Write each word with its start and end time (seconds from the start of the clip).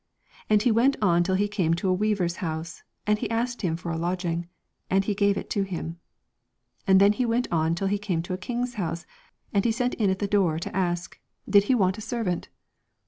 And 0.49 0.63
he 0.63 0.71
went 0.71 0.97
on 0.99 1.21
till 1.21 1.35
he 1.35 1.47
came 1.47 1.75
to 1.75 1.87
a 1.87 1.93
weaver's 1.93 2.37
house, 2.37 2.81
and 3.05 3.19
he 3.19 3.29
asked 3.29 3.61
him 3.61 3.75
for 3.77 3.91
a 3.91 3.97
lodging, 3.99 4.47
and 4.89 5.05
he 5.05 5.13
gave 5.13 5.37
it 5.37 5.47
to 5.51 5.61
him. 5.61 5.99
And 6.87 6.99
then 6.99 7.13
he 7.13 7.23
went 7.23 7.47
on 7.51 7.75
till 7.75 7.85
he 7.85 7.99
came 7.99 8.23
to 8.23 8.33
a 8.33 8.37
king's 8.41 8.73
house, 8.81 9.05
and 9.53 9.63
he 9.63 9.71
sent 9.71 9.93
in 9.93 10.09
at 10.09 10.17
the 10.17 10.25
door 10.25 10.57
to 10.57 10.75
ask,' 10.75 11.19
Did 11.47 11.65
he 11.65 11.75
want 11.75 11.93
212 11.97 11.97
a 11.99 12.07
servant 12.07 12.49